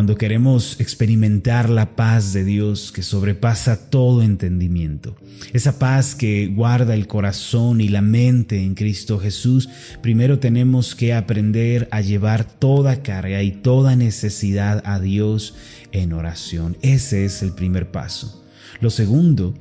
[0.00, 5.14] cuando queremos experimentar la paz de Dios que sobrepasa todo entendimiento,
[5.52, 9.68] esa paz que guarda el corazón y la mente en Cristo Jesús,
[10.00, 15.54] primero tenemos que aprender a llevar toda carga y toda necesidad a Dios
[15.92, 16.78] en oración.
[16.80, 18.42] Ese es el primer paso.
[18.80, 19.52] Lo segundo,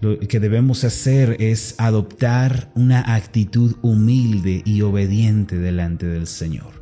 [0.00, 6.77] lo que debemos hacer es adoptar una actitud humilde y obediente delante del Señor.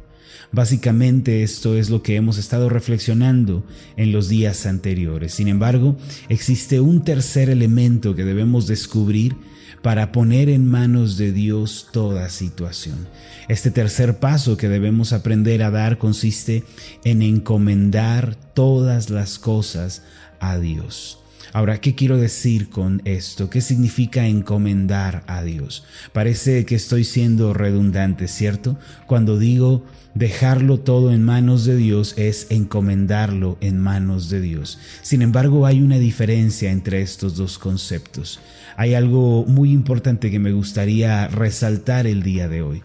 [0.52, 3.64] Básicamente esto es lo que hemos estado reflexionando
[3.96, 5.34] en los días anteriores.
[5.34, 5.96] Sin embargo,
[6.28, 9.36] existe un tercer elemento que debemos descubrir
[9.82, 13.06] para poner en manos de Dios toda situación.
[13.48, 16.64] Este tercer paso que debemos aprender a dar consiste
[17.04, 20.02] en encomendar todas las cosas
[20.40, 21.20] a Dios.
[21.52, 23.50] Ahora, ¿qué quiero decir con esto?
[23.50, 25.84] ¿Qué significa encomendar a Dios?
[26.12, 28.78] Parece que estoy siendo redundante, ¿cierto?
[29.06, 34.78] Cuando digo dejarlo todo en manos de Dios es encomendarlo en manos de Dios.
[35.02, 38.40] Sin embargo, hay una diferencia entre estos dos conceptos.
[38.76, 42.82] Hay algo muy importante que me gustaría resaltar el día de hoy.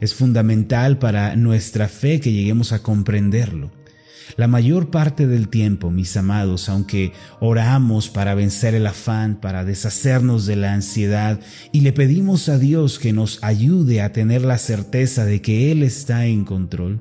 [0.00, 3.70] Es fundamental para nuestra fe que lleguemos a comprenderlo.
[4.36, 10.46] La mayor parte del tiempo, mis amados, aunque oramos para vencer el afán, para deshacernos
[10.46, 11.40] de la ansiedad
[11.72, 15.82] y le pedimos a Dios que nos ayude a tener la certeza de que Él
[15.82, 17.00] está en control,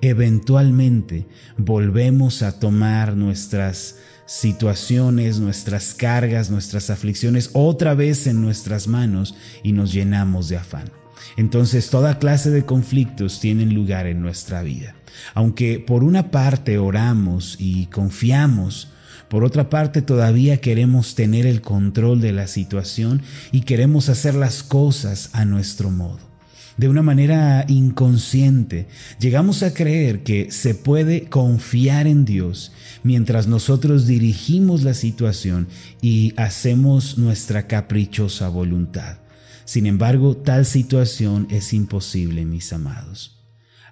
[0.00, 9.34] eventualmente volvemos a tomar nuestras situaciones, nuestras cargas, nuestras aflicciones otra vez en nuestras manos
[9.62, 11.01] y nos llenamos de afán.
[11.36, 14.94] Entonces toda clase de conflictos tienen lugar en nuestra vida.
[15.34, 18.88] Aunque por una parte oramos y confiamos,
[19.28, 24.62] por otra parte todavía queremos tener el control de la situación y queremos hacer las
[24.62, 26.32] cosas a nuestro modo.
[26.76, 28.88] De una manera inconsciente,
[29.20, 35.68] llegamos a creer que se puede confiar en Dios mientras nosotros dirigimos la situación
[36.00, 39.21] y hacemos nuestra caprichosa voluntad.
[39.64, 43.44] Sin embargo, tal situación es imposible, mis amados.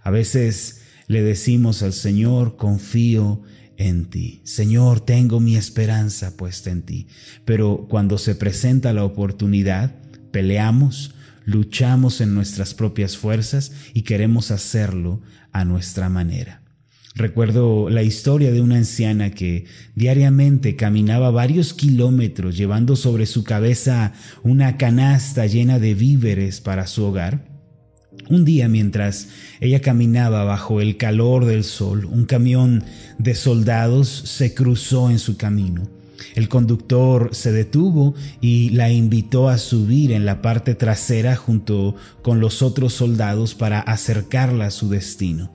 [0.03, 3.42] A veces le decimos al Señor, confío
[3.76, 4.42] en ti.
[4.44, 7.08] Señor, tengo mi esperanza puesta en ti.
[7.44, 9.94] Pero cuando se presenta la oportunidad,
[10.31, 11.14] peleamos,
[11.44, 16.59] luchamos en nuestras propias fuerzas y queremos hacerlo a nuestra manera.
[17.20, 24.14] Recuerdo la historia de una anciana que diariamente caminaba varios kilómetros llevando sobre su cabeza
[24.42, 27.44] una canasta llena de víveres para su hogar
[28.31, 29.28] un día mientras
[29.60, 32.84] ella caminaba bajo el calor del sol, un camión
[33.19, 35.91] de soldados se cruzó en su camino.
[36.34, 42.41] El conductor se detuvo y la invitó a subir en la parte trasera junto con
[42.41, 45.52] los otros soldados para acercarla a su destino.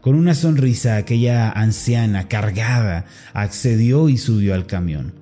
[0.00, 5.14] Con una sonrisa aquella anciana cargada accedió y subió al camión.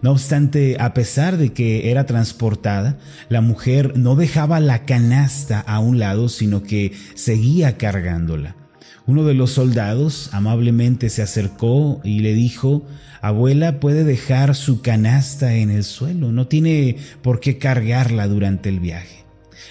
[0.00, 5.80] No obstante, a pesar de que era transportada, la mujer no dejaba la canasta a
[5.80, 8.54] un lado, sino que seguía cargándola.
[9.06, 12.86] Uno de los soldados amablemente se acercó y le dijo,
[13.22, 18.80] Abuela puede dejar su canasta en el suelo, no tiene por qué cargarla durante el
[18.80, 19.24] viaje.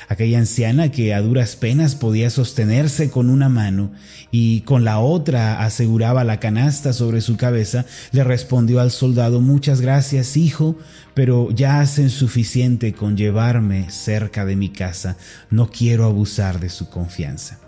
[0.08, 3.92] Aquella anciana que a duras penas podía sostenerse con una mano
[4.32, 9.82] y con la otra aseguraba la canasta sobre su cabeza, le respondió al soldado Muchas
[9.82, 10.78] gracias, hijo,
[11.14, 15.18] pero ya hacen suficiente con llevarme cerca de mi casa.
[15.50, 17.60] No quiero abusar de su confianza.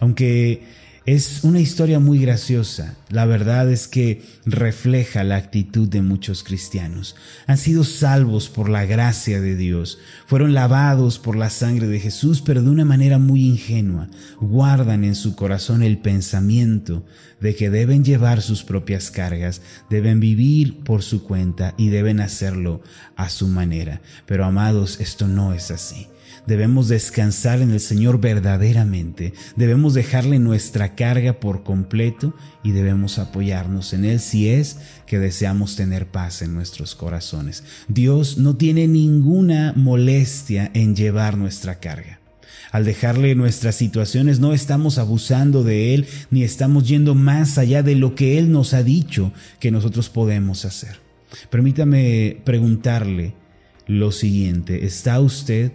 [0.00, 2.94] Aunque es una historia muy graciosa.
[3.10, 7.16] La verdad es que refleja la actitud de muchos cristianos.
[7.46, 12.40] Han sido salvos por la gracia de Dios, fueron lavados por la sangre de Jesús,
[12.40, 14.08] pero de una manera muy ingenua.
[14.40, 17.04] Guardan en su corazón el pensamiento
[17.40, 22.82] de que deben llevar sus propias cargas, deben vivir por su cuenta y deben hacerlo
[23.16, 24.00] a su manera.
[24.26, 26.06] Pero amados, esto no es así.
[26.46, 32.34] Debemos descansar en el Señor verdaderamente, debemos dejarle nuestra carga por completo
[32.64, 37.62] y debemos apoyarnos en Él si es que deseamos tener paz en nuestros corazones.
[37.86, 42.18] Dios no tiene ninguna molestia en llevar nuestra carga.
[42.72, 47.94] Al dejarle nuestras situaciones no estamos abusando de Él ni estamos yendo más allá de
[47.94, 50.98] lo que Él nos ha dicho que nosotros podemos hacer.
[51.50, 53.34] Permítame preguntarle
[53.86, 55.72] lo siguiente, ¿está usted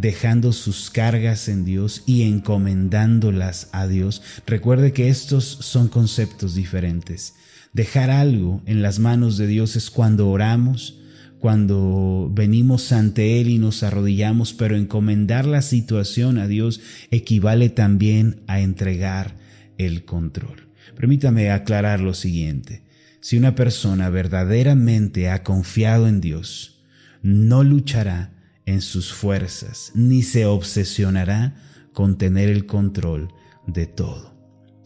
[0.00, 4.22] dejando sus cargas en Dios y encomendándolas a Dios.
[4.46, 7.34] Recuerde que estos son conceptos diferentes.
[7.72, 10.98] Dejar algo en las manos de Dios es cuando oramos,
[11.38, 16.80] cuando venimos ante Él y nos arrodillamos, pero encomendar la situación a Dios
[17.10, 19.36] equivale también a entregar
[19.78, 20.68] el control.
[20.96, 22.82] Permítame aclarar lo siguiente.
[23.20, 26.82] Si una persona verdaderamente ha confiado en Dios,
[27.22, 28.39] no luchará
[28.70, 31.56] en sus fuerzas, ni se obsesionará
[31.92, 33.28] con tener el control
[33.66, 34.32] de todo.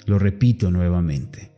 [0.07, 1.53] Lo repito nuevamente.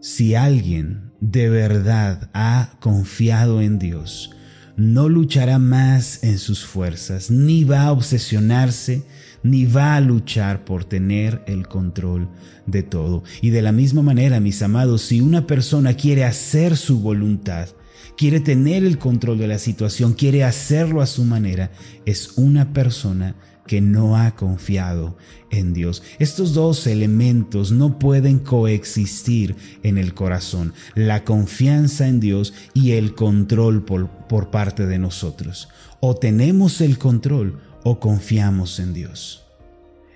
[0.00, 4.32] Si alguien de verdad ha confiado en Dios,
[4.76, 9.04] no luchará más en sus fuerzas, ni va a obsesionarse,
[9.44, 12.28] ni va a luchar por tener el control
[12.66, 13.22] de todo.
[13.40, 17.68] Y de la misma manera, mis amados, si una persona quiere hacer su voluntad,
[18.16, 21.70] quiere tener el control de la situación, quiere hacerlo a su manera,
[22.04, 25.16] es una persona que no ha confiado
[25.50, 26.02] en Dios.
[26.18, 33.14] Estos dos elementos no pueden coexistir en el corazón, la confianza en Dios y el
[33.14, 35.68] control por, por, parte de nosotros.
[36.00, 39.44] O tenemos el control o confiamos en Dios.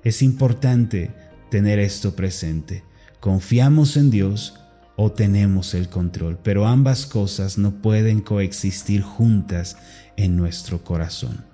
[0.05, 1.11] Es importante
[1.50, 2.85] tener esto presente.
[3.21, 4.55] Confiamos en Dios
[5.00, 9.77] o tenemos el control, pero ambas cosas no pueden coexistir juntas
[10.17, 11.45] en nuestro corazón.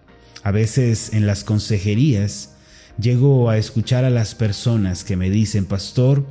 [0.43, 2.55] A veces en las consejerías
[2.99, 6.25] llego a escuchar a las personas que me dicen, pastor,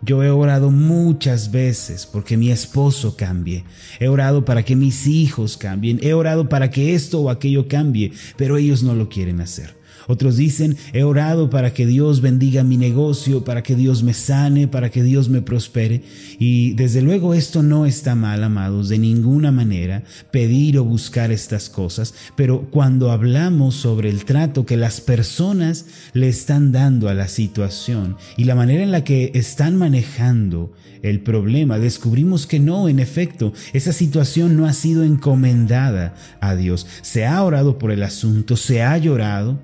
[0.00, 3.64] yo he orado muchas veces porque mi esposo cambie.
[3.98, 5.98] He orado para que mis hijos cambien.
[6.04, 9.79] He orado para que esto o aquello cambie, pero ellos no lo quieren hacer.
[10.06, 14.68] Otros dicen, he orado para que Dios bendiga mi negocio, para que Dios me sane,
[14.68, 16.02] para que Dios me prospere.
[16.38, 21.68] Y desde luego esto no está mal, amados, de ninguna manera pedir o buscar estas
[21.68, 27.28] cosas, pero cuando hablamos sobre el trato que las personas le están dando a la
[27.28, 32.98] situación y la manera en la que están manejando el problema, descubrimos que no, en
[32.98, 36.86] efecto, esa situación no ha sido encomendada a Dios.
[37.02, 39.58] Se ha orado por el asunto, se ha llorado,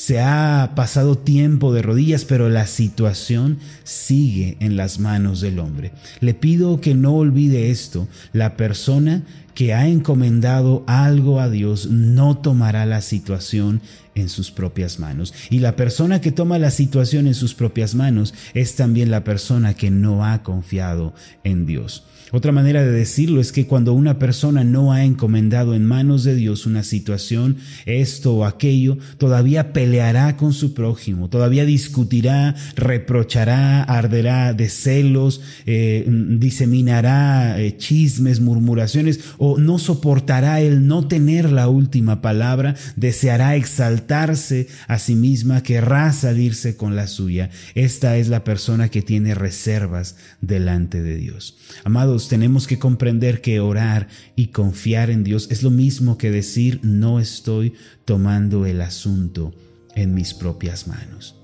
[0.00, 5.92] se ha pasado tiempo de rodillas, pero la situación sigue en las manos del hombre.
[6.20, 8.08] Le pido que no olvide esto.
[8.32, 13.82] La persona que ha encomendado algo a Dios no tomará la situación
[14.14, 15.34] en sus propias manos.
[15.50, 19.74] Y la persona que toma la situación en sus propias manos es también la persona
[19.74, 21.12] que no ha confiado
[21.44, 22.04] en Dios.
[22.32, 26.34] Otra manera de decirlo es que cuando una persona no ha encomendado en manos de
[26.34, 27.56] Dios una situación,
[27.86, 36.04] esto o aquello, todavía peleará con su prójimo, todavía discutirá, reprochará, arderá de celos, eh,
[36.08, 44.68] diseminará eh, chismes, murmuraciones, o no soportará el no tener la última palabra, deseará exaltarse
[44.86, 47.50] a sí misma, querrá salirse con la suya.
[47.74, 51.56] Esta es la persona que tiene reservas delante de Dios.
[51.84, 56.80] Amados, tenemos que comprender que orar y confiar en Dios es lo mismo que decir
[56.82, 57.74] no estoy
[58.04, 59.54] tomando el asunto
[59.94, 61.36] en mis propias manos.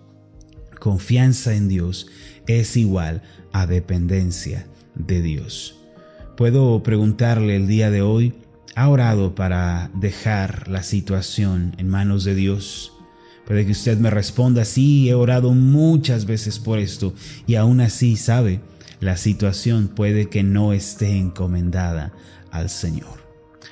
[0.79, 2.09] Confianza en Dios
[2.47, 5.77] es igual a dependencia de Dios.
[6.37, 8.35] Puedo preguntarle el día de hoy,
[8.75, 12.93] ¿ha orado para dejar la situación en manos de Dios?
[13.47, 17.15] Puede que usted me responda, sí, he orado muchas veces por esto
[17.47, 18.61] y aún así, ¿sabe?
[19.01, 22.13] La situación puede que no esté encomendada
[22.51, 23.27] al Señor.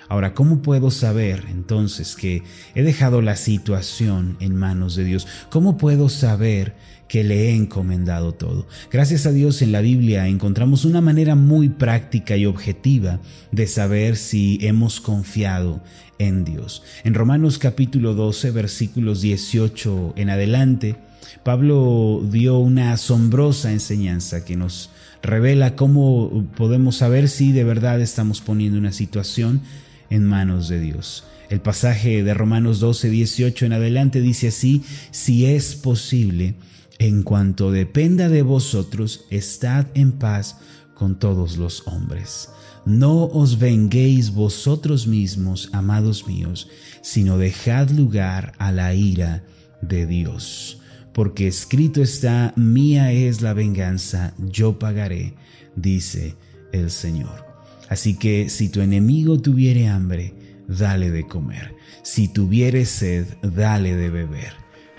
[0.08, 2.42] Ahora, ¿cómo puedo saber entonces que
[2.74, 5.26] he dejado la situación en manos de Dios?
[5.50, 6.74] ¿Cómo puedo saber
[7.08, 8.66] que le he encomendado todo?
[8.92, 14.16] Gracias a Dios en la Biblia encontramos una manera muy práctica y objetiva de saber
[14.16, 15.82] si hemos confiado
[16.18, 16.82] en Dios.
[17.02, 20.96] En Romanos capítulo 12 versículos 18 en adelante,
[21.42, 24.90] Pablo dio una asombrosa enseñanza que nos
[25.24, 29.62] revela cómo podemos saber si de verdad estamos poniendo una situación
[30.10, 31.24] en manos de Dios.
[31.48, 36.54] El pasaje de Romanos 12, 18 en adelante dice así, si es posible,
[36.98, 40.58] en cuanto dependa de vosotros, estad en paz
[40.94, 42.50] con todos los hombres.
[42.84, 46.68] No os venguéis vosotros mismos, amados míos,
[47.02, 49.42] sino dejad lugar a la ira
[49.80, 50.82] de Dios
[51.14, 55.34] porque escrito está, mía es la venganza, yo pagaré,
[55.76, 56.34] dice
[56.72, 57.46] el Señor.
[57.88, 60.34] Así que si tu enemigo tuviere hambre,
[60.66, 64.54] dale de comer, si tuviere sed, dale de beber,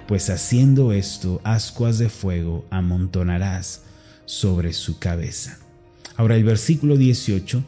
[0.07, 3.84] pues haciendo esto, ascuas de fuego amontonarás
[4.25, 5.60] sobre su cabeza.
[6.15, 7.62] Ahora el versículo 18,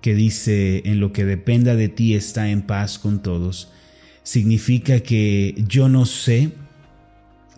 [0.00, 3.68] que dice, en lo que dependa de ti está en paz con todos,
[4.22, 6.52] significa que yo no sé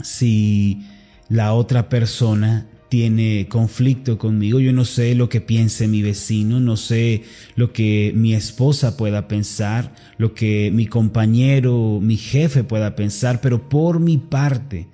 [0.02, 0.82] si
[1.28, 6.76] la otra persona tiene conflicto conmigo, yo no sé lo que piense mi vecino, no
[6.76, 7.22] sé
[7.56, 13.68] lo que mi esposa pueda pensar, lo que mi compañero, mi jefe pueda pensar, pero
[13.70, 14.88] por mi parte,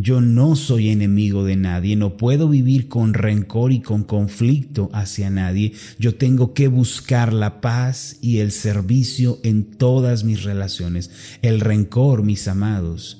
[0.00, 5.28] Yo no soy enemigo de nadie, no puedo vivir con rencor y con conflicto hacia
[5.28, 5.72] nadie.
[5.98, 11.10] Yo tengo que buscar la paz y el servicio en todas mis relaciones.
[11.42, 13.17] El rencor, mis amados,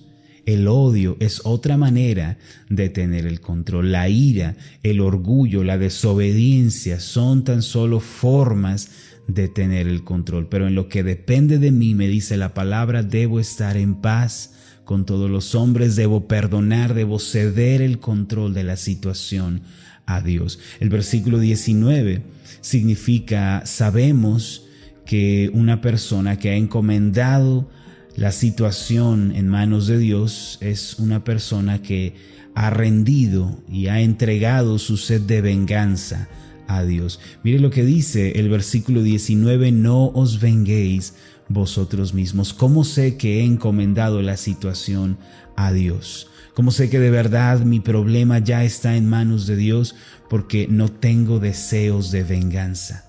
[0.49, 2.39] el odio es otra manera
[2.71, 3.93] de tener el control.
[3.93, 8.89] La ira, el orgullo, la desobediencia son tan solo formas
[9.27, 10.49] de tener el control.
[10.49, 14.55] Pero en lo que depende de mí, me dice la palabra, debo estar en paz
[14.85, 19.61] con todos los hombres, debo perdonar, debo ceder el control de la situación
[20.07, 20.61] a Dios.
[20.81, 22.23] El versículo 19
[22.63, 24.65] significa, sabemos
[25.05, 27.69] que una persona que ha encomendado
[28.17, 32.15] la situación en manos de Dios es una persona que
[32.55, 36.29] ha rendido y ha entregado su sed de venganza
[36.67, 37.21] a Dios.
[37.43, 41.15] Mire lo que dice el versículo 19, no os venguéis
[41.49, 42.53] vosotros mismos?
[42.55, 45.19] ¿Cómo sé que he encomendado la situación
[45.57, 46.29] a Dios?
[46.55, 49.95] ¿Cómo sé que de verdad mi problema ya está en manos de Dios?
[50.29, 53.08] Porque no tengo deseos de venganza.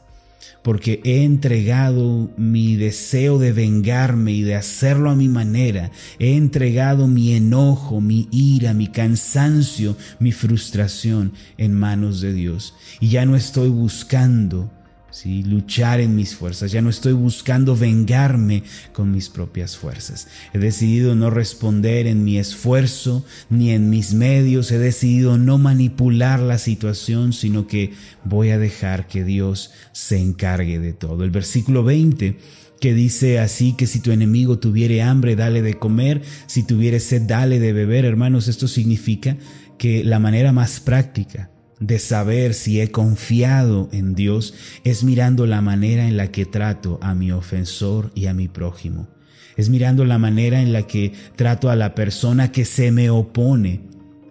[0.69, 5.89] Porque he entregado mi deseo de vengarme y de hacerlo a mi manera.
[6.19, 12.75] He entregado mi enojo, mi ira, mi cansancio, mi frustración en manos de Dios.
[12.99, 14.69] Y ya no estoy buscando
[15.11, 15.43] ¿sí?
[15.43, 18.63] luchar en mis fuerzas, ya no estoy buscando vengarme
[18.93, 20.27] con mis propias fuerzas.
[20.53, 26.39] He decidido no responder en mi esfuerzo ni en mis medios, he decidido no manipular
[26.39, 31.23] la situación, sino que voy a dejar que Dios se encargue de todo.
[31.23, 32.37] El versículo 20
[32.79, 37.23] que dice así que si tu enemigo tuviere hambre, dale de comer, si tuviere sed,
[37.23, 38.05] dale de beber.
[38.05, 39.37] Hermanos, esto significa
[39.77, 41.49] que la manera más práctica
[41.79, 47.00] de saber si he confiado en Dios es mirando la manera en la que trato
[47.01, 49.07] a mi ofensor y a mi prójimo.
[49.55, 53.81] Es mirando la manera en la que trato a la persona que se me opone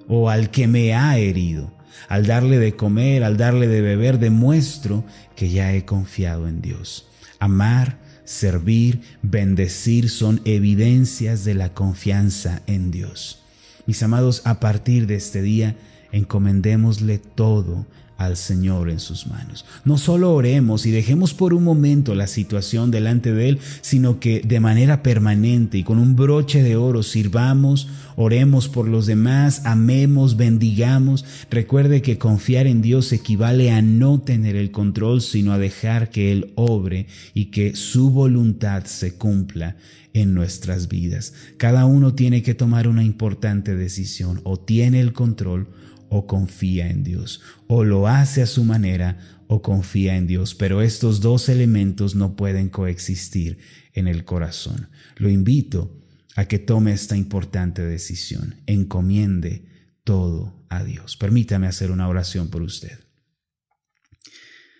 [0.07, 1.73] o al que me ha herido.
[2.09, 5.05] Al darle de comer, al darle de beber, demuestro
[5.37, 7.09] que ya he confiado en Dios.
[7.41, 13.43] Amar, servir, bendecir son evidencias de la confianza en Dios.
[13.87, 15.77] Mis amados, a partir de este día,
[16.13, 17.87] encomendémosle todo
[18.19, 19.65] al Señor en sus manos.
[19.85, 24.41] No solo oremos y dejemos por un momento la situación delante de Él, sino que
[24.41, 30.37] de manera permanente y con un broche de oro sirvamos, oremos por los demás, amemos,
[30.37, 31.25] bendigamos.
[31.49, 36.33] Recuerde que confiar en Dios equivale a no tener el control, sino a dejar que
[36.33, 39.77] Él obre y que su voluntad se cumpla
[40.13, 41.35] en nuestras vidas.
[41.57, 45.69] Cada uno tiene que tomar una importante decisión, o tiene el control
[46.11, 50.83] o confía en Dios, o lo hace a su manera o confía en Dios, pero
[50.83, 53.59] estos dos elementos no pueden coexistir
[53.95, 54.89] en el corazón.
[55.17, 55.99] Lo invito
[56.37, 59.67] a que tome esta importante decisión, encomiende
[60.05, 61.17] todo a Dios.
[61.17, 62.99] Permítame hacer una oración por usted.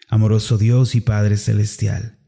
[0.09, 2.19] Amoroso Dios y Padre Celestial,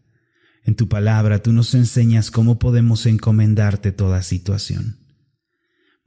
[0.65, 5.00] en tu palabra tú nos enseñas cómo podemos encomendarte toda situación.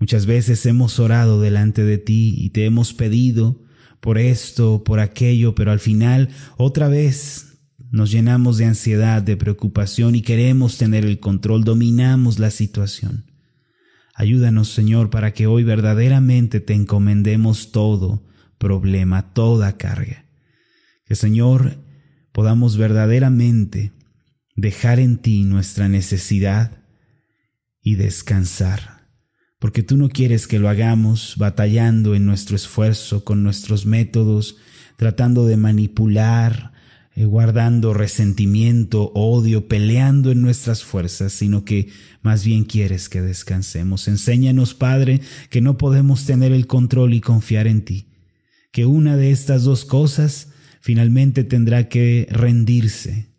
[0.04, 3.62] Muchas veces hemos orado delante de ti y te hemos pedido
[4.02, 7.54] por esto, por aquello, pero al final otra vez
[7.90, 13.32] nos llenamos de ansiedad, de preocupación y queremos tener el control, dominamos la situación.
[14.14, 20.26] Ayúdanos, Señor, para que hoy verdaderamente te encomendemos todo problema, toda carga.
[21.06, 21.78] Que, Señor,
[22.34, 23.94] podamos verdaderamente
[24.58, 26.84] dejar en ti nuestra necesidad
[27.82, 28.93] y descansar
[29.64, 34.58] porque tú no quieres que lo hagamos batallando en nuestro esfuerzo, con nuestros métodos,
[34.98, 36.74] tratando de manipular,
[37.16, 41.88] eh, guardando resentimiento, odio, peleando en nuestras fuerzas, sino que
[42.22, 44.10] más bien quieres que descansemos.
[44.10, 48.08] Enséñanos, Padre, que no podemos tener el control y confiar en ti,
[48.74, 50.50] que una de estas dos cosas
[50.82, 53.30] finalmente tendrá que rendirse.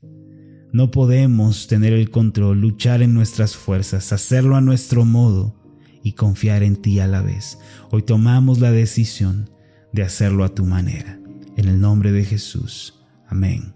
[0.72, 5.62] No podemos tener el control, luchar en nuestras fuerzas, hacerlo a nuestro modo
[6.04, 7.58] y confiar en ti a la vez.
[7.90, 9.50] Hoy tomamos la decisión
[9.92, 11.18] de hacerlo a tu manera.
[11.56, 12.94] En el nombre de Jesús.
[13.26, 13.72] Amén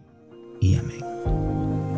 [0.60, 1.97] y amén.